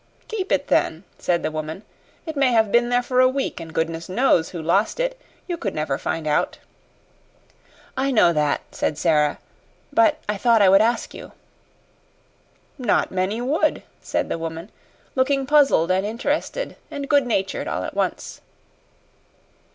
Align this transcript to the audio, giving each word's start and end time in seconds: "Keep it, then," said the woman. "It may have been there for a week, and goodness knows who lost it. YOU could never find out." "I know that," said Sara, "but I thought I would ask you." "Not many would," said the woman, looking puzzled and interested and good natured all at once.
"Keep 0.27 0.51
it, 0.51 0.65
then," 0.65 1.03
said 1.19 1.43
the 1.43 1.51
woman. 1.51 1.83
"It 2.25 2.35
may 2.35 2.53
have 2.53 2.71
been 2.71 2.89
there 2.89 3.03
for 3.03 3.19
a 3.19 3.29
week, 3.29 3.59
and 3.59 3.71
goodness 3.71 4.09
knows 4.09 4.49
who 4.49 4.59
lost 4.59 4.99
it. 4.99 5.21
YOU 5.47 5.57
could 5.57 5.75
never 5.75 5.99
find 5.99 6.25
out." 6.25 6.57
"I 7.95 8.09
know 8.09 8.33
that," 8.33 8.61
said 8.71 8.97
Sara, 8.97 9.37
"but 9.93 10.17
I 10.27 10.37
thought 10.37 10.59
I 10.63 10.69
would 10.69 10.81
ask 10.81 11.13
you." 11.13 11.33
"Not 12.79 13.11
many 13.11 13.41
would," 13.41 13.83
said 14.01 14.27
the 14.27 14.39
woman, 14.39 14.71
looking 15.13 15.45
puzzled 15.45 15.91
and 15.91 16.03
interested 16.03 16.77
and 16.89 17.07
good 17.07 17.27
natured 17.27 17.67
all 17.67 17.83
at 17.83 17.93
once. 17.93 18.41